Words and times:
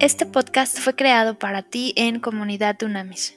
Este 0.00 0.26
podcast 0.26 0.78
fue 0.78 0.94
creado 0.94 1.40
para 1.40 1.62
ti 1.62 1.92
en 1.96 2.20
Comunidad 2.20 2.76
Dunamis. 2.78 3.36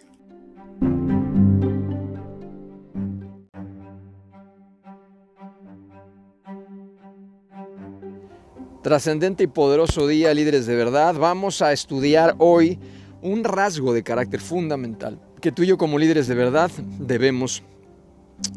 Trascendente 8.84 9.46
y 9.46 9.48
poderoso 9.48 10.06
día, 10.06 10.36
líderes 10.36 10.68
de 10.68 10.76
verdad. 10.76 11.16
Vamos 11.16 11.64
a 11.64 11.74
estudiar 11.74 12.36
hoy 12.38 12.78
un 13.24 13.44
rasgo 13.44 13.92
de 13.92 14.04
carácter 14.04 14.40
fundamental 14.40 15.20
que 15.42 15.52
tú 15.52 15.64
y 15.64 15.68
yo 15.68 15.78
como 15.78 15.98
líderes 15.98 16.28
de 16.28 16.36
verdad 16.36 16.72
debemos 17.00 17.64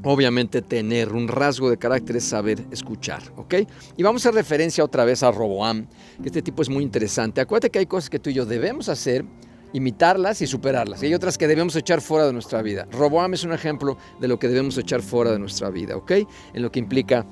obviamente 0.03 0.63
tener 0.63 1.13
un 1.13 1.29
rasgo 1.29 1.71
de 1.71 1.77
carácter 1.77 2.17
es 2.17 2.25
saber 2.25 2.65
escuchar, 2.71 3.23
¿ok? 3.37 3.55
Y 3.97 4.03
vamos 4.03 4.27
a 4.27 4.31
referencia 4.31 4.85
otra 4.85 5.05
vez 5.05 5.23
a 5.23 5.31
Roboam, 5.31 5.87
que 6.23 6.29
este 6.29 6.43
tipo 6.43 6.63
es 6.63 6.69
muy 6.69 6.83
interesante. 6.83 7.41
Acuérdate 7.41 7.71
que 7.71 7.79
hay 7.81 7.87
cosas 7.87 8.11
que 8.11 8.19
tú 8.19 8.31
y 8.31 8.35
yo 8.35 8.47
debemos 8.47 8.89
hacer, 8.89 9.25
imitarlas 9.73 10.43
y 10.43 10.47
superarlas. 10.47 11.03
Y 11.03 11.07
hay 11.07 11.15
otras 11.15 11.39
que 11.39 11.49
debemos 11.49 11.75
echar 11.77 12.01
fuera 12.01 12.27
de 12.27 12.33
nuestra 12.33 12.63
vida. 12.63 12.87
Roboam 12.93 13.35
es 13.35 13.45
un 13.45 13.53
ejemplo 13.53 13.97
de 14.21 14.29
lo 14.29 14.39
que 14.39 14.49
debemos 14.49 14.79
echar 14.79 15.03
fuera 15.03 15.33
de 15.33 15.39
nuestra 15.39 15.71
vida, 15.71 15.97
¿ok? 15.97 16.13
En 16.53 16.63
lo 16.63 16.71
que 16.71 16.79
implica 16.79 17.27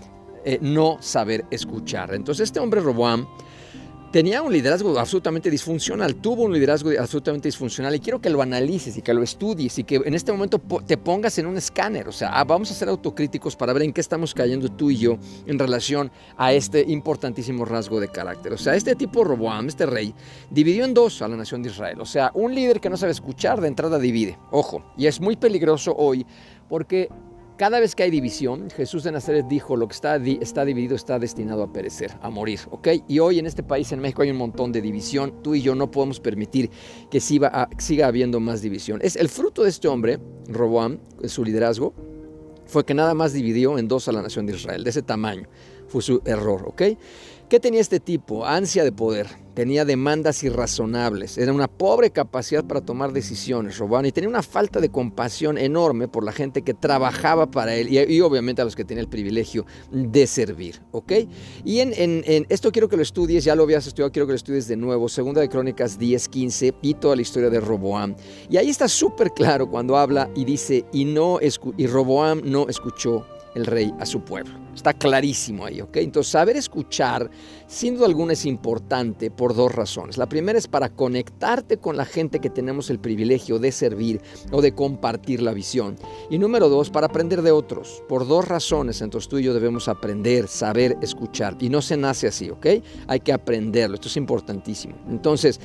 eh, 0.44 0.58
no 0.60 0.98
saber 1.00 1.44
escuchar. 1.50 2.14
Entonces 2.14 2.48
este 2.48 2.58
hombre 2.58 2.80
Roboam 2.80 3.26
tenía 4.12 4.42
un 4.42 4.52
liderazgo 4.52 4.98
absolutamente 4.98 5.50
disfuncional, 5.50 6.16
tuvo 6.16 6.42
un 6.42 6.52
liderazgo 6.52 6.90
absolutamente 6.98 7.48
disfuncional 7.48 7.94
y 7.94 8.00
quiero 8.00 8.20
que 8.20 8.28
lo 8.28 8.42
analices 8.42 8.96
y 8.98 9.02
que 9.02 9.14
lo 9.14 9.22
estudies 9.22 9.78
y 9.78 9.84
que 9.84 9.96
en 9.96 10.14
este 10.14 10.30
momento 10.30 10.60
te 10.86 10.98
pongas 10.98 11.38
en 11.38 11.46
un 11.46 11.56
escáner, 11.56 12.06
o 12.08 12.12
sea, 12.12 12.28
ah, 12.38 12.44
vamos 12.44 12.70
a 12.70 12.74
ser 12.74 12.90
autocríticos 12.90 13.56
para 13.56 13.72
ver 13.72 13.84
en 13.84 13.92
qué 13.92 14.02
estamos 14.02 14.34
cayendo 14.34 14.68
tú 14.68 14.90
y 14.90 14.98
yo 14.98 15.16
en 15.46 15.58
relación 15.58 16.12
a 16.36 16.52
este 16.52 16.84
importantísimo 16.86 17.64
rasgo 17.64 18.00
de 18.00 18.08
carácter. 18.08 18.52
O 18.52 18.58
sea, 18.58 18.76
este 18.76 18.94
tipo 18.94 19.24
Roboam, 19.24 19.68
este 19.68 19.86
rey, 19.86 20.14
dividió 20.50 20.84
en 20.84 20.92
dos 20.92 21.22
a 21.22 21.28
la 21.28 21.36
nación 21.36 21.62
de 21.62 21.70
Israel. 21.70 22.00
O 22.00 22.06
sea, 22.06 22.30
un 22.34 22.54
líder 22.54 22.80
que 22.80 22.90
no 22.90 22.98
sabe 22.98 23.12
escuchar 23.12 23.62
de 23.62 23.68
entrada 23.68 23.98
divide. 23.98 24.38
Ojo, 24.50 24.84
y 24.98 25.06
es 25.06 25.20
muy 25.20 25.36
peligroso 25.36 25.94
hoy 25.96 26.26
porque 26.68 27.08
cada 27.56 27.80
vez 27.80 27.94
que 27.94 28.02
hay 28.02 28.10
división, 28.10 28.70
Jesús 28.70 29.04
de 29.04 29.12
Nazaret 29.12 29.46
dijo, 29.48 29.76
lo 29.76 29.88
que 29.88 29.94
está, 29.94 30.16
está 30.16 30.64
dividido 30.64 30.96
está 30.96 31.18
destinado 31.18 31.62
a 31.62 31.72
perecer, 31.72 32.12
a 32.20 32.30
morir, 32.30 32.60
¿ok? 32.70 32.88
Y 33.08 33.18
hoy 33.18 33.38
en 33.38 33.46
este 33.46 33.62
país, 33.62 33.92
en 33.92 34.00
México, 34.00 34.22
hay 34.22 34.30
un 34.30 34.36
montón 34.36 34.72
de 34.72 34.80
división. 34.80 35.42
Tú 35.42 35.54
y 35.54 35.62
yo 35.62 35.74
no 35.74 35.90
podemos 35.90 36.20
permitir 36.20 36.70
que 37.10 37.20
siga, 37.20 37.68
siga 37.78 38.06
habiendo 38.06 38.40
más 38.40 38.62
división. 38.62 39.00
Es 39.02 39.16
el 39.16 39.28
fruto 39.28 39.62
de 39.62 39.70
este 39.70 39.88
hombre, 39.88 40.18
Roboam, 40.48 40.98
su 41.24 41.44
liderazgo, 41.44 41.94
fue 42.66 42.84
que 42.84 42.94
nada 42.94 43.14
más 43.14 43.32
dividió 43.32 43.78
en 43.78 43.88
dos 43.88 44.08
a 44.08 44.12
la 44.12 44.22
nación 44.22 44.46
de 44.46 44.54
Israel, 44.54 44.84
de 44.84 44.90
ese 44.90 45.02
tamaño. 45.02 45.46
Fue 45.88 46.00
su 46.00 46.22
error, 46.24 46.64
¿ok? 46.66 46.82
¿Qué 47.52 47.60
tenía 47.60 47.82
este 47.82 48.00
tipo? 48.00 48.46
Ansia 48.46 48.82
de 48.82 48.92
poder, 48.92 49.26
tenía 49.52 49.84
demandas 49.84 50.42
irrazonables, 50.42 51.36
era 51.36 51.52
una 51.52 51.68
pobre 51.68 52.08
capacidad 52.08 52.64
para 52.64 52.80
tomar 52.80 53.12
decisiones, 53.12 53.76
Robán, 53.76 54.06
y 54.06 54.10
tenía 54.10 54.30
una 54.30 54.42
falta 54.42 54.80
de 54.80 54.88
compasión 54.88 55.58
enorme 55.58 56.08
por 56.08 56.24
la 56.24 56.32
gente 56.32 56.62
que 56.62 56.72
trabajaba 56.72 57.50
para 57.50 57.74
él 57.74 57.92
y, 57.92 58.20
obviamente 58.22 58.62
a 58.62 58.64
los 58.64 58.74
que 58.74 58.86
tenía 58.86 59.02
el 59.02 59.08
privilegio 59.10 59.66
de 59.90 60.26
servir, 60.26 60.80
¿ok? 60.92 61.12
Y 61.62 61.80
en, 61.80 62.24
esto 62.48 62.72
quiero 62.72 62.88
que 62.88 62.96
lo 62.96 63.02
estudies, 63.02 63.44
ya 63.44 63.54
lo 63.54 63.64
habías 63.64 63.86
estudiado, 63.86 64.10
quiero 64.12 64.26
que 64.26 64.32
lo 64.32 64.36
estudies 64.36 64.66
de 64.66 64.78
nuevo, 64.78 65.10
Segunda 65.10 65.42
de 65.42 65.50
Crónicas 65.50 65.98
10, 65.98 66.28
15 66.30 66.74
y 66.80 66.94
toda 66.94 67.16
la 67.16 67.20
historia 67.20 67.50
de 67.50 67.60
Roboam. 67.60 68.16
Y 68.48 68.56
ahí 68.56 68.70
está 68.70 68.88
súper 68.88 69.30
claro 69.32 69.68
cuando 69.68 69.98
habla 69.98 70.30
y 70.34 70.46
dice, 70.46 70.86
y, 70.90 71.04
no 71.04 71.38
y 71.76 71.86
Roboam 71.86 72.40
no 72.46 72.70
escuchó 72.70 73.26
el 73.54 73.66
rey 73.66 73.92
a 73.98 74.06
su 74.06 74.20
pueblo. 74.20 74.62
Está 74.74 74.94
clarísimo 74.94 75.66
ahí, 75.66 75.80
¿ok? 75.80 75.98
Entonces, 75.98 76.32
saber 76.32 76.56
escuchar, 76.56 77.30
sin 77.66 77.94
duda 77.94 78.06
alguna, 78.06 78.32
es 78.32 78.46
importante 78.46 79.30
por 79.30 79.54
dos 79.54 79.72
razones. 79.72 80.16
La 80.16 80.28
primera 80.28 80.58
es 80.58 80.66
para 80.66 80.88
conectarte 80.88 81.76
con 81.76 81.96
la 81.96 82.06
gente 82.06 82.40
que 82.40 82.48
tenemos 82.48 82.88
el 82.88 82.98
privilegio 82.98 83.58
de 83.58 83.70
servir 83.70 84.20
o 84.50 84.62
de 84.62 84.74
compartir 84.74 85.42
la 85.42 85.52
visión. 85.52 85.96
Y 86.30 86.38
número 86.38 86.68
dos, 86.68 86.88
para 86.88 87.08
aprender 87.08 87.42
de 87.42 87.52
otros. 87.52 88.02
Por 88.08 88.26
dos 88.26 88.48
razones, 88.48 89.02
entonces 89.02 89.28
tú 89.28 89.38
y 89.38 89.42
yo 89.42 89.52
debemos 89.52 89.88
aprender, 89.88 90.48
saber 90.48 90.96
escuchar. 91.02 91.56
Y 91.60 91.68
no 91.68 91.82
se 91.82 91.96
nace 91.96 92.28
así, 92.28 92.48
¿ok? 92.48 92.66
Hay 93.08 93.20
que 93.20 93.32
aprenderlo. 93.32 93.96
Esto 93.96 94.08
es 94.08 94.16
importantísimo. 94.16 94.94
Entonces, 95.10 95.60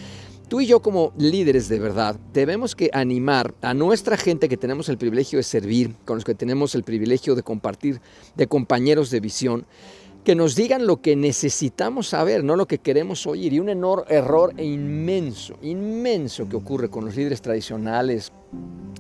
Tú 0.47 0.61
y 0.61 0.65
yo 0.65 0.81
como 0.81 1.11
líderes 1.17 1.67
de 1.67 1.77
verdad 1.77 2.17
debemos 2.31 2.73
que 2.73 2.89
animar 2.93 3.53
a 3.61 3.73
nuestra 3.73 4.15
gente 4.15 4.47
que 4.47 4.55
tenemos 4.55 4.87
el 4.87 4.97
privilegio 4.97 5.39
de 5.39 5.43
servir, 5.43 5.93
con 6.05 6.15
los 6.15 6.23
que 6.23 6.35
tenemos 6.35 6.73
el 6.73 6.83
privilegio 6.83 7.35
de 7.35 7.43
compartir, 7.43 7.99
de 8.37 8.47
compañeros 8.47 9.09
de 9.09 9.19
visión, 9.19 9.65
que 10.23 10.35
nos 10.35 10.55
digan 10.55 10.87
lo 10.87 11.01
que 11.01 11.17
necesitamos 11.17 12.07
saber, 12.07 12.45
no 12.45 12.55
lo 12.55 12.65
que 12.65 12.77
queremos 12.77 13.27
oír. 13.27 13.51
Y 13.51 13.59
un 13.59 13.67
error 13.67 14.53
inmenso, 14.57 15.57
inmenso 15.61 16.47
que 16.47 16.55
ocurre 16.55 16.89
con 16.89 17.03
los 17.03 17.17
líderes 17.17 17.41
tradicionales, 17.41 18.31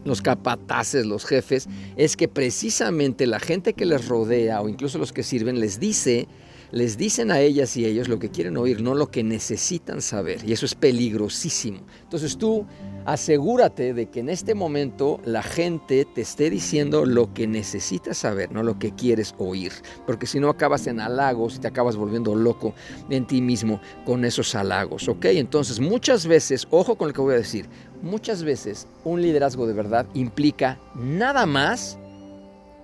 los 0.03 0.21
capataces, 0.21 1.05
los 1.05 1.25
jefes, 1.25 1.69
es 1.95 2.17
que 2.17 2.27
precisamente 2.27 3.25
la 3.25 3.39
gente 3.39 3.71
que 3.71 3.85
les 3.85 4.09
rodea 4.09 4.61
o 4.61 4.67
incluso 4.67 4.97
los 4.97 5.13
que 5.13 5.23
sirven 5.23 5.61
les 5.61 5.79
dice 5.79 6.27
les 6.71 6.97
dicen 6.97 7.31
a 7.31 7.39
ellas 7.39 7.75
y 7.77 7.85
ellos 7.85 8.07
lo 8.07 8.19
que 8.19 8.29
quieren 8.29 8.57
oír, 8.57 8.81
no 8.81 8.93
lo 8.93 9.09
que 9.09 9.23
necesitan 9.23 10.01
saber. 10.01 10.43
Y 10.45 10.53
eso 10.53 10.65
es 10.65 10.75
peligrosísimo. 10.75 11.81
Entonces 12.03 12.37
tú 12.37 12.65
asegúrate 13.05 13.93
de 13.93 14.09
que 14.09 14.19
en 14.19 14.29
este 14.29 14.53
momento 14.53 15.21
la 15.23 15.41
gente 15.41 16.05
te 16.13 16.21
esté 16.21 16.49
diciendo 16.49 17.05
lo 17.05 17.33
que 17.33 17.47
necesitas 17.47 18.17
saber, 18.17 18.51
no 18.51 18.63
lo 18.63 18.77
que 18.79 18.91
quieres 18.91 19.33
oír. 19.37 19.71
Porque 20.05 20.27
si 20.27 20.39
no 20.39 20.49
acabas 20.49 20.87
en 20.87 20.99
halagos 20.99 21.55
y 21.55 21.59
te 21.59 21.67
acabas 21.67 21.95
volviendo 21.95 22.35
loco 22.35 22.73
en 23.09 23.25
ti 23.25 23.41
mismo 23.41 23.79
con 24.05 24.25
esos 24.25 24.53
halagos. 24.55 25.07
¿Ok? 25.07 25.25
Entonces 25.25 25.79
muchas 25.79 26.27
veces, 26.27 26.67
ojo 26.69 26.95
con 26.95 27.07
lo 27.07 27.13
que 27.13 27.21
voy 27.21 27.35
a 27.35 27.37
decir, 27.37 27.67
muchas 28.01 28.43
veces 28.43 28.87
un 29.05 29.21
liderazgo 29.21 29.67
de 29.67 29.73
verdad 29.73 30.05
implica 30.13 30.79
nada 30.95 31.45
más 31.45 31.97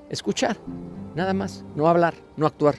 escuchar. 0.09 0.57
Nada 1.15 1.33
más, 1.33 1.63
no 1.75 1.87
hablar, 1.87 2.15
no 2.37 2.47
actuar. 2.47 2.75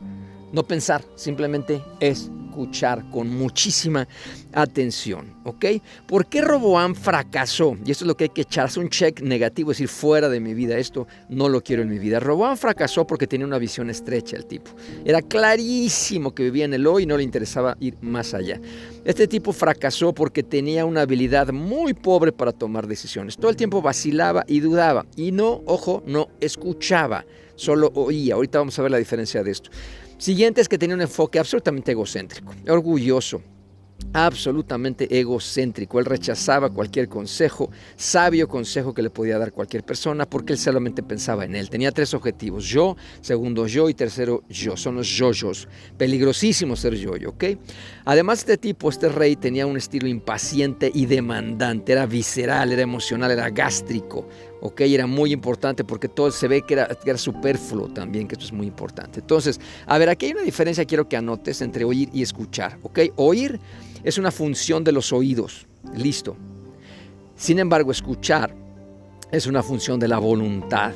No 0.54 0.62
pensar, 0.62 1.04
simplemente 1.16 1.82
escuchar 1.98 3.10
con 3.10 3.28
muchísima 3.28 4.06
atención, 4.52 5.34
¿ok? 5.42 5.64
¿Por 6.06 6.26
qué 6.26 6.42
Roboam 6.42 6.94
fracasó? 6.94 7.76
Y 7.84 7.90
esto 7.90 8.04
es 8.04 8.06
lo 8.06 8.16
que 8.16 8.24
hay 8.24 8.30
que 8.30 8.42
echarse 8.42 8.78
un 8.78 8.88
check 8.88 9.20
negativo, 9.20 9.72
es 9.72 9.78
decir, 9.78 9.88
fuera 9.88 10.28
de 10.28 10.38
mi 10.38 10.54
vida, 10.54 10.78
esto 10.78 11.08
no 11.28 11.48
lo 11.48 11.60
quiero 11.60 11.82
en 11.82 11.88
mi 11.88 11.98
vida. 11.98 12.20
Roboam 12.20 12.56
fracasó 12.56 13.04
porque 13.04 13.26
tenía 13.26 13.48
una 13.48 13.58
visión 13.58 13.90
estrecha 13.90 14.36
el 14.36 14.46
tipo. 14.46 14.70
Era 15.04 15.22
clarísimo 15.22 16.32
que 16.32 16.44
vivía 16.44 16.66
en 16.66 16.74
el 16.74 16.86
hoy 16.86 17.02
y 17.02 17.06
no 17.06 17.16
le 17.16 17.24
interesaba 17.24 17.76
ir 17.80 17.96
más 18.00 18.32
allá. 18.32 18.60
Este 19.04 19.26
tipo 19.26 19.52
fracasó 19.52 20.12
porque 20.12 20.44
tenía 20.44 20.84
una 20.84 21.00
habilidad 21.00 21.48
muy 21.48 21.94
pobre 21.94 22.30
para 22.30 22.52
tomar 22.52 22.86
decisiones. 22.86 23.36
Todo 23.36 23.50
el 23.50 23.56
tiempo 23.56 23.82
vacilaba 23.82 24.44
y 24.46 24.60
dudaba 24.60 25.04
y 25.16 25.32
no, 25.32 25.62
ojo, 25.66 26.04
no 26.06 26.28
escuchaba, 26.40 27.24
solo 27.56 27.90
oía. 27.96 28.34
Ahorita 28.34 28.58
vamos 28.58 28.78
a 28.78 28.82
ver 28.82 28.92
la 28.92 28.98
diferencia 28.98 29.42
de 29.42 29.50
esto. 29.50 29.70
Siguiente 30.18 30.60
es 30.60 30.68
que 30.68 30.78
tenía 30.78 30.96
un 30.96 31.02
enfoque 31.02 31.38
absolutamente 31.38 31.92
egocéntrico, 31.92 32.54
orgulloso, 32.68 33.42
absolutamente 34.12 35.18
egocéntrico. 35.18 35.98
Él 35.98 36.04
rechazaba 36.04 36.70
cualquier 36.70 37.08
consejo, 37.08 37.70
sabio 37.96 38.48
consejo 38.48 38.94
que 38.94 39.02
le 39.02 39.10
podía 39.10 39.38
dar 39.38 39.52
cualquier 39.52 39.82
persona, 39.82 40.24
porque 40.24 40.52
él 40.52 40.58
solamente 40.58 41.02
pensaba 41.02 41.44
en 41.44 41.56
él. 41.56 41.68
Tenía 41.68 41.90
tres 41.90 42.14
objetivos, 42.14 42.64
yo, 42.64 42.96
segundo 43.20 43.66
yo 43.66 43.88
y 43.88 43.94
tercero 43.94 44.44
yo. 44.48 44.76
Son 44.76 44.94
los 44.94 45.08
yoyos. 45.08 45.68
Peligrosísimo 45.96 46.76
ser 46.76 46.94
yoyo, 46.94 47.30
¿ok? 47.30 47.44
Además, 48.04 48.40
este 48.40 48.56
tipo, 48.56 48.88
este 48.88 49.08
rey, 49.08 49.36
tenía 49.36 49.66
un 49.66 49.76
estilo 49.76 50.06
impaciente 50.06 50.90
y 50.94 51.06
demandante. 51.06 51.92
Era 51.92 52.06
visceral, 52.06 52.72
era 52.72 52.82
emocional, 52.82 53.30
era 53.30 53.50
gástrico. 53.50 54.28
¿Ok? 54.60 54.80
Era 54.82 55.06
muy 55.06 55.32
importante 55.32 55.84
porque 55.84 56.08
todo 56.08 56.30
se 56.30 56.48
ve 56.48 56.62
que 56.62 56.74
era, 56.74 57.18
superfluo 57.18 57.88
también, 57.88 58.26
que 58.26 58.34
esto 58.34 58.46
es 58.46 58.52
muy 58.52 58.66
importante. 58.66 59.20
Entonces, 59.20 59.60
a 59.86 59.98
ver, 59.98 60.08
aquí 60.08 60.26
hay 60.26 60.32
una 60.32 60.42
diferencia, 60.42 60.84
quiero 60.84 61.08
que 61.08 61.16
anotes 61.16 61.60
entre 61.62 61.84
oír 61.84 62.08
y 62.12 62.22
escuchar, 62.22 62.78
¿ok? 62.82 63.00
Oír 63.16 63.60
es 64.02 64.18
una 64.18 64.30
función 64.30 64.84
de 64.84 64.92
los 64.92 65.12
oídos, 65.12 65.66
listo. 65.94 66.36
Sin 67.36 67.58
embargo, 67.58 67.90
escuchar 67.90 68.54
es 69.30 69.46
una 69.46 69.62
función 69.62 69.98
de 69.98 70.08
la 70.08 70.18
voluntad. 70.18 70.92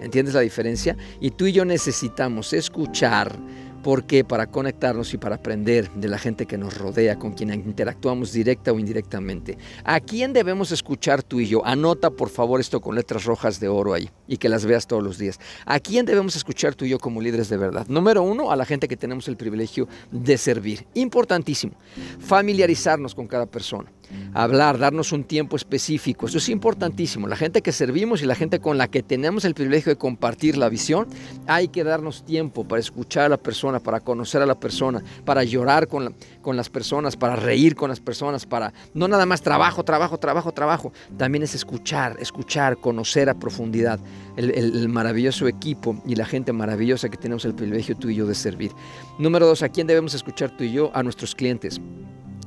¿Entiendes 0.00 0.34
la 0.34 0.40
diferencia? 0.40 0.96
Y 1.20 1.30
tú 1.30 1.46
y 1.46 1.52
yo 1.52 1.64
necesitamos 1.64 2.52
escuchar 2.52 3.38
porque 3.86 4.24
para 4.24 4.48
conectarnos 4.48 5.14
y 5.14 5.16
para 5.16 5.36
aprender 5.36 5.88
de 5.92 6.08
la 6.08 6.18
gente 6.18 6.44
que 6.46 6.58
nos 6.58 6.76
rodea, 6.76 7.20
con 7.20 7.34
quien 7.34 7.54
interactuamos 7.54 8.32
directa 8.32 8.72
o 8.72 8.80
indirectamente. 8.80 9.58
¿A 9.84 10.00
quién 10.00 10.32
debemos 10.32 10.72
escuchar 10.72 11.22
tú 11.22 11.38
y 11.38 11.46
yo? 11.46 11.64
Anota 11.64 12.10
por 12.10 12.28
favor 12.28 12.58
esto 12.58 12.80
con 12.80 12.96
letras 12.96 13.22
rojas 13.26 13.60
de 13.60 13.68
oro 13.68 13.94
ahí 13.94 14.10
y 14.26 14.38
que 14.38 14.48
las 14.48 14.64
veas 14.64 14.88
todos 14.88 15.04
los 15.04 15.18
días. 15.18 15.38
¿A 15.66 15.78
quién 15.78 16.04
debemos 16.04 16.34
escuchar 16.34 16.74
tú 16.74 16.84
y 16.84 16.88
yo 16.88 16.98
como 16.98 17.20
líderes 17.20 17.48
de 17.48 17.58
verdad? 17.58 17.86
Número 17.86 18.24
uno, 18.24 18.50
a 18.50 18.56
la 18.56 18.64
gente 18.64 18.88
que 18.88 18.96
tenemos 18.96 19.28
el 19.28 19.36
privilegio 19.36 19.86
de 20.10 20.36
servir. 20.36 20.84
Importantísimo. 20.94 21.74
Familiarizarnos 22.18 23.14
con 23.14 23.28
cada 23.28 23.46
persona. 23.46 23.92
Hablar, 24.34 24.78
darnos 24.78 25.12
un 25.12 25.24
tiempo 25.24 25.56
específico. 25.56 26.26
Eso 26.26 26.38
es 26.38 26.48
importantísimo. 26.48 27.26
La 27.28 27.36
gente 27.36 27.62
que 27.62 27.72
servimos 27.72 28.22
y 28.22 28.26
la 28.26 28.34
gente 28.34 28.60
con 28.60 28.78
la 28.78 28.88
que 28.88 29.02
tenemos 29.02 29.44
el 29.44 29.54
privilegio 29.54 29.90
de 29.90 29.96
compartir 29.96 30.56
la 30.56 30.68
visión, 30.68 31.06
hay 31.46 31.68
que 31.68 31.84
darnos 31.84 32.24
tiempo 32.24 32.66
para 32.66 32.80
escuchar 32.80 33.24
a 33.24 33.28
la 33.28 33.36
persona, 33.36 33.80
para 33.80 34.00
conocer 34.00 34.42
a 34.42 34.46
la 34.46 34.58
persona, 34.58 35.02
para 35.24 35.44
llorar 35.44 35.88
con, 35.88 36.14
con 36.42 36.56
las 36.56 36.68
personas, 36.68 37.16
para 37.16 37.36
reír 37.36 37.74
con 37.74 37.88
las 37.88 38.00
personas, 38.00 38.46
para 38.46 38.72
no 38.94 39.08
nada 39.08 39.26
más 39.26 39.42
trabajo, 39.42 39.84
trabajo, 39.84 40.18
trabajo, 40.18 40.52
trabajo. 40.52 40.92
También 41.16 41.42
es 41.42 41.54
escuchar, 41.54 42.16
escuchar, 42.20 42.78
conocer 42.78 43.28
a 43.28 43.34
profundidad 43.34 44.00
el, 44.36 44.50
el 44.50 44.88
maravilloso 44.88 45.48
equipo 45.48 46.00
y 46.06 46.14
la 46.14 46.26
gente 46.26 46.52
maravillosa 46.52 47.08
que 47.08 47.16
tenemos 47.16 47.44
el 47.44 47.54
privilegio 47.54 47.96
tú 47.96 48.10
y 48.10 48.16
yo 48.16 48.26
de 48.26 48.34
servir. 48.34 48.72
Número 49.18 49.46
dos, 49.46 49.62
¿a 49.62 49.68
quién 49.68 49.86
debemos 49.86 50.14
escuchar 50.14 50.56
tú 50.56 50.64
y 50.64 50.72
yo? 50.72 50.90
A 50.94 51.02
nuestros 51.02 51.34
clientes. 51.34 51.80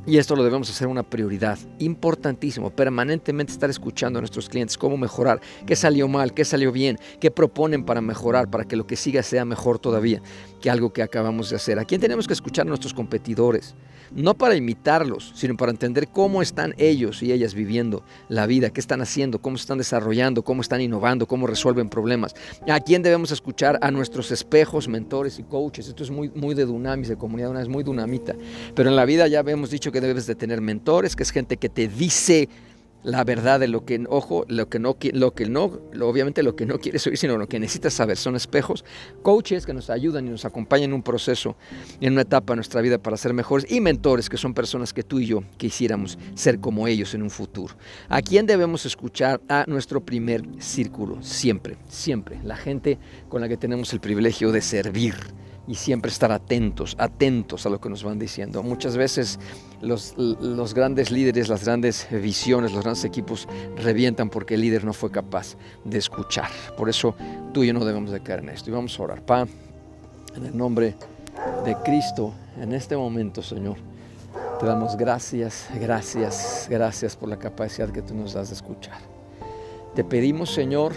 Y 0.10 0.18
esto 0.18 0.36
lo 0.36 0.44
debemos 0.44 0.68
hacer 0.72 0.88
una 0.88 1.04
prioridad, 1.04 1.60
importantísimo, 1.78 2.72
permanentemente 2.72 3.54
estar 3.54 3.70
escuchando 3.70 4.18
a 4.18 4.22
nuestros 4.24 4.50
clientes, 4.50 4.76
cómo 4.76 4.98
mejorar, 4.98 5.40
qué 5.68 5.76
salió 5.76 6.08
mal, 6.08 6.34
qué 6.34 6.46
salió 6.46 6.72
bien, 6.72 6.98
qué 7.20 7.30
proponen 7.30 7.86
para 7.86 8.02
mejorar, 8.02 8.50
para 8.50 8.64
que 8.66 8.76
lo 8.76 8.88
que 8.88 8.96
siga 8.96 9.22
sea 9.22 9.46
mejor 9.46 9.78
todavía 9.78 10.20
que 10.60 10.70
algo 10.70 10.92
que 10.92 11.02
acabamos 11.02 11.50
de 11.50 11.56
hacer. 11.56 11.80
¿A 11.80 11.86
quién 11.86 12.02
tenemos 12.02 12.28
que 12.28 12.34
escuchar 12.34 12.66
a 12.66 12.70
nuestros 12.70 12.94
competidores? 12.94 13.76
No 14.12 14.34
para 14.34 14.56
imitarlos, 14.56 15.32
sino 15.36 15.56
para 15.56 15.72
entender 15.72 16.08
cómo 16.08 16.42
están 16.42 16.74
ellos 16.80 17.22
y 17.22 17.32
ellas 17.32 17.54
viviendo 17.54 18.04
la 18.28 18.48
vida, 18.48 18.72
qué 18.72 18.80
están 18.80 19.02
haciendo, 19.02 19.40
cómo 19.40 19.58
se 19.58 19.62
están 19.62 19.78
desarrollando, 19.78 20.44
cómo 20.44 20.62
están 20.62 20.82
innovando, 20.82 21.28
cómo 21.28 21.46
resuelven 21.46 21.90
problemas. 21.90 22.34
¿A 22.68 22.80
quién 22.80 23.04
debemos 23.04 23.32
escuchar? 23.32 23.78
A 23.82 23.92
nuestros 23.92 24.32
espejos, 24.32 24.88
mentores 24.88 25.38
y 25.38 25.44
coaches. 25.44 25.88
Esto 25.88 26.04
es 26.04 26.10
muy, 26.10 26.30
muy 26.30 26.56
de 26.56 26.66
Dunamis, 26.66 27.08
de 27.08 27.18
comunidad, 27.18 27.52
una 27.52 27.62
es 27.62 27.68
muy 27.68 27.84
dunamita. 27.84 28.34
Pero 28.74 28.90
en 28.90 28.96
la 28.96 29.06
vida 29.06 29.28
ya 29.28 29.42
hemos 29.42 29.70
dicho 29.70 29.92
que 29.92 29.99
debes 30.02 30.28
de 30.28 30.36
tener 30.36 30.62
mentores, 30.62 31.16
que 31.16 31.24
es 31.24 31.32
gente 31.32 31.58
que 31.58 31.70
te 31.70 31.88
dice 31.88 32.50
la 33.04 33.24
verdad 33.24 33.60
de 33.60 33.68
lo 33.68 33.86
que, 33.86 34.04
ojo, 34.10 34.46
lo 34.48 34.68
que 34.68 34.80
no, 34.80 34.98
lo 35.14 35.32
que 35.32 35.46
no, 35.46 35.80
obviamente 36.02 36.44
lo 36.44 36.56
que 36.56 36.66
no 36.66 36.80
quieres 36.80 37.06
oír, 37.08 37.18
sino 37.18 37.38
lo 37.38 37.48
que 37.48 37.60
necesitas 37.60 37.94
saber. 37.94 38.18
Son 38.18 38.36
espejos, 38.36 38.84
coaches 39.22 39.66
que 39.66 39.74
nos 39.74 39.90
ayudan 39.90 40.28
y 40.28 40.30
nos 40.30 40.46
acompañan 40.46 40.90
en 40.90 40.94
un 40.94 41.04
proceso, 41.04 41.56
en 42.02 42.14
una 42.14 42.24
etapa 42.24 42.54
de 42.54 42.58
nuestra 42.58 42.82
vida 42.82 42.98
para 42.98 43.18
ser 43.18 43.34
mejores, 43.34 43.72
y 43.72 43.80
mentores 43.80 44.30
que 44.30 44.38
son 44.38 44.54
personas 44.54 44.94
que 44.94 45.04
tú 45.04 45.20
y 45.20 45.28
yo 45.28 45.44
quisiéramos 45.58 46.18
ser 46.36 46.60
como 46.60 46.88
ellos 46.88 47.14
en 47.14 47.22
un 47.22 47.30
futuro. 47.30 47.76
¿A 48.10 48.22
quién 48.22 48.46
debemos 48.46 48.86
escuchar? 48.86 49.42
A 49.48 49.64
nuestro 49.68 50.02
primer 50.02 50.44
círculo, 50.60 51.22
siempre, 51.22 51.78
siempre. 51.88 52.40
La 52.44 52.58
gente 52.58 52.98
con 53.30 53.42
la 53.42 53.48
que 53.48 53.58
tenemos 53.58 53.94
el 53.94 54.00
privilegio 54.00 54.52
de 54.52 54.62
servir 54.62 55.16
y 55.70 55.76
siempre 55.76 56.10
estar 56.10 56.32
atentos, 56.32 56.96
atentos 56.98 57.64
a 57.68 57.70
lo 57.70 57.80
que 57.80 57.90
nos 57.90 58.04
van 58.04 58.18
diciendo. 58.18 58.64
Muchas 58.64 58.98
veces 58.98 59.40
los, 59.82 60.16
los, 60.18 60.74
grandes 60.74 61.12
líderes, 61.12 61.48
las 61.48 61.64
grandes 61.64 62.08
visiones, 62.10 62.74
los 62.74 62.82
grandes 62.82 63.06
equipos 63.06 63.48
revientan 63.78 64.32
porque 64.32 64.56
el 64.56 64.62
líder 64.62 64.84
no 64.84 64.94
fue 64.94 65.12
capaz 65.12 65.58
de 65.86 66.00
escuchar. 66.00 66.50
Por 66.76 66.90
eso 66.90 67.16
tú 67.54 67.64
y 67.64 67.68
yo 67.68 67.74
no 67.74 67.86
debemos 67.86 68.10
de 68.10 68.20
caer 68.20 68.40
en 68.40 68.50
esto. 68.50 68.72
Y 68.72 68.74
vamos 68.74 69.00
a 69.00 69.04
orar. 69.04 69.22
Pa, 69.22 69.48
en 70.36 70.46
el 70.48 70.58
nombre 70.58 70.96
de 71.64 71.76
Cristo, 71.86 72.34
en 72.60 72.74
este 72.74 72.98
momento, 72.98 73.44
Señor, 73.44 73.78
te 74.60 74.66
damos 74.66 74.98
gracias, 74.98 75.68
gracias, 75.80 76.66
gracias 76.68 77.16
por 77.16 77.30
la 77.30 77.38
capacidad 77.38 77.90
que 77.92 78.02
tú 78.02 78.16
nos 78.16 78.34
das 78.34 78.50
de 78.50 78.56
escuchar. 78.56 78.98
Te 79.94 80.04
pedimos, 80.04 80.52
Señor, 80.52 80.94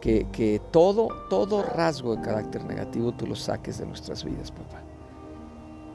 que, 0.00 0.60
todo, 0.70 1.08
todo 1.28 1.62
rasgo 1.62 2.16
de 2.16 2.22
carácter 2.22 2.64
negativo 2.64 3.12
tú 3.12 3.26
lo 3.26 3.34
saques 3.34 3.78
de 3.78 3.86
nuestras 3.86 4.24
vidas, 4.24 4.50
papá. 4.50 4.82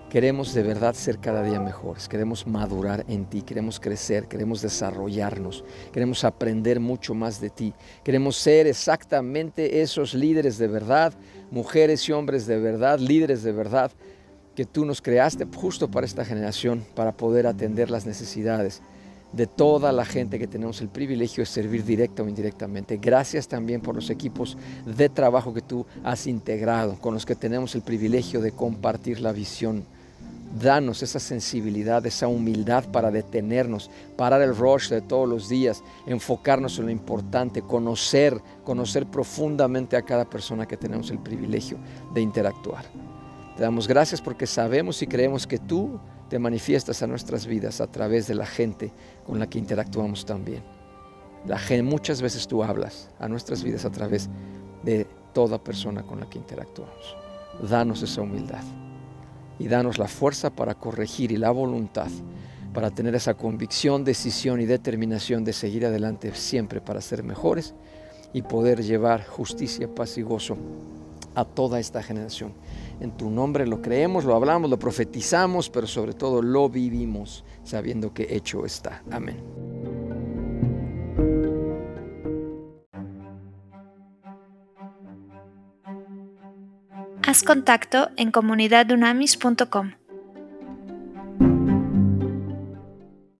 Queremos 0.09 0.53
de 0.53 0.62
verdad 0.62 0.94
ser 0.94 1.19
cada 1.19 1.42
día 1.42 1.62
mejores, 1.62 2.09
queremos 2.09 2.45
madurar 2.45 3.06
en 3.07 3.24
ti, 3.25 3.44
queremos 3.44 3.80
crecer, 3.80 4.27
queremos 4.27 4.62
desarrollarnos, 4.62 5.63
queremos 5.94 6.25
aprender 6.25 6.81
mucho 6.81 7.13
más 7.13 7.39
de 7.39 7.50
ti, 7.50 7.74
queremos 8.03 8.36
ser 8.36 8.68
exactamente 8.68 9.81
esos 9.81 10.13
líderes 10.13 10.57
de 10.57 10.68
verdad, 10.68 11.13
mujeres 11.50 12.09
y 12.09 12.12
hombres 12.12 12.45
de 12.45 12.59
verdad, 12.59 13.00
líderes 13.00 13.42
de 13.44 13.54
verdad, 13.54 13.89
que 14.54 14.65
tú 14.65 14.83
nos 14.83 15.01
creaste 15.01 15.47
justo 15.56 15.89
para 15.89 16.06
esta 16.06 16.25
generación, 16.25 16.86
para 16.94 17.13
poder 17.13 17.47
atender 17.47 17.89
las 17.89 18.06
necesidades 18.06 18.81
de 19.33 19.48
toda 19.48 19.92
la 19.92 20.06
gente 20.06 20.38
que 20.38 20.48
tenemos 20.48 20.81
el 20.81 20.89
privilegio 20.89 21.42
de 21.42 21.45
servir 21.45 21.86
directa 21.86 22.24
o 22.24 22.28
indirectamente. 22.28 22.98
Gracias 22.98 23.48
también 23.48 23.81
por 23.81 23.95
los 23.95 24.10
equipos 24.10 24.57
de 24.86 25.10
trabajo 25.10 25.54
que 25.54 25.62
tú 25.62 25.86
has 26.04 26.28
integrado, 26.28 26.98
con 27.00 27.13
los 27.13 27.25
que 27.25 27.36
tenemos 27.36 27.75
el 27.75 27.81
privilegio 27.81 28.42
de 28.42 28.51
compartir 28.51 29.22
la 29.22 29.31
visión. 29.31 29.83
Danos 30.62 31.01
esa 31.01 31.19
sensibilidad, 31.19 32.06
esa 32.06 32.28
humildad 32.28 32.83
para 32.92 33.10
detenernos, 33.10 33.89
parar 34.18 34.42
el 34.42 34.54
rush 34.54 34.89
de 34.89 35.00
todos 35.00 35.28
los 35.28 35.48
días, 35.48 35.81
enfocarnos 36.06 36.78
en 36.78 36.86
lo 36.86 36.92
importante, 36.92 37.62
conocer, 37.62 38.38
conocer 38.66 39.06
profundamente 39.06 39.95
a 39.95 40.01
cada 40.01 40.30
persona 40.30 40.68
que 40.68 40.75
tenemos 40.75 41.10
el 41.10 41.19
privilegio 41.19 41.78
de 42.13 42.19
interactuar. 42.19 42.83
Te 43.56 43.63
damos 43.63 43.88
gracias 43.88 44.22
porque 44.22 44.45
sabemos 44.45 45.01
y 45.01 45.07
creemos 45.07 45.48
que 45.48 45.57
tú 45.57 46.01
te 46.31 46.39
manifiestas 46.39 47.04
a 47.04 47.07
nuestras 47.07 47.45
vidas 47.45 47.81
a 47.81 47.88
través 47.88 48.25
de 48.25 48.36
la 48.36 48.45
gente 48.45 48.94
con 49.28 49.38
la 49.38 49.50
que 49.50 49.60
interactuamos 49.60 50.25
también. 50.25 50.63
La 51.45 51.60
gente, 51.60 51.83
muchas 51.83 52.22
veces 52.22 52.48
tú 52.48 52.63
hablas 52.63 53.10
a 53.19 53.28
nuestras 53.28 53.62
vidas 53.63 53.83
a 53.83 53.92
través 53.92 54.30
de 54.81 55.06
toda 55.33 55.62
persona 55.62 56.04
con 56.04 56.22
la 56.22 56.30
que 56.30 56.38
interactuamos. 56.38 57.18
Danos 57.69 58.01
esa 58.01 58.22
humildad 58.22 58.63
y 59.60 59.68
danos 59.68 59.98
la 59.98 60.07
fuerza 60.07 60.50
para 60.50 60.74
corregir 60.74 61.33
y 61.33 61.38
la 61.38 61.51
voluntad 61.51 62.07
para 62.74 62.92
tener 62.92 63.13
esa 63.13 63.33
convicción, 63.33 64.06
decisión 64.06 64.62
y 64.62 64.66
determinación 64.66 65.44
de 65.44 65.51
seguir 65.51 65.86
adelante 65.86 66.33
siempre 66.33 66.80
para 66.80 67.01
ser 67.01 67.24
mejores 67.24 67.74
y 68.31 68.44
poder 68.44 68.81
llevar 68.83 69.28
justicia, 69.28 69.94
paz 69.94 70.18
y 70.18 70.22
gozo 70.22 70.56
a 71.36 71.44
toda 71.44 71.81
esta 71.81 72.01
generación. 72.01 72.54
En 73.01 73.18
tu 73.18 73.31
nombre 73.31 73.65
lo 73.65 73.81
creemos, 73.81 74.25
lo 74.25 74.36
hablamos, 74.36 74.69
lo 74.69 74.77
profetizamos, 74.77 75.69
pero 75.71 75.88
sobre 75.88 76.13
todo 76.13 76.42
lo 76.44 76.69
vivimos 76.69 77.44
sabiendo 77.63 78.13
que 78.13 78.27
hecho 78.36 78.63
está. 78.63 79.03
Amén. 79.09 79.38
Haz 87.25 87.44
contacto 87.44 88.09
en 88.18 88.31
comunidadunamis.com. 88.31 90.00